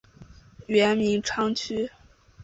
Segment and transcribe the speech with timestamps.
[0.65, 1.91] 原名昌枢。